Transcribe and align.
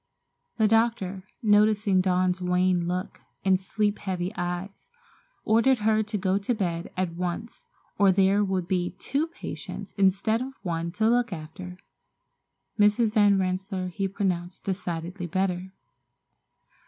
The 0.57 0.67
doctor, 0.67 1.25
noticing 1.43 2.01
Dawn's 2.01 2.41
wan 2.41 2.87
look 2.87 3.21
and 3.45 3.59
sleep 3.59 3.99
heavy 3.99 4.33
eyes, 4.35 4.89
ordered 5.45 5.77
her 5.85 6.01
to 6.01 6.17
go 6.17 6.39
to 6.39 6.55
bed 6.55 6.89
at 6.97 7.13
once 7.13 7.65
or 7.99 8.11
there 8.11 8.43
would 8.43 8.67
be 8.67 8.95
two 8.97 9.27
patients 9.27 9.93
instead 9.99 10.41
of 10.41 10.53
one 10.63 10.91
to 10.93 11.07
look 11.07 11.31
after. 11.31 11.77
Mrs. 12.79 13.13
Van 13.13 13.37
Rensselaer 13.37 13.89
he 13.89 14.07
pronounced 14.07 14.63
decidedly 14.63 15.27
better. 15.27 15.71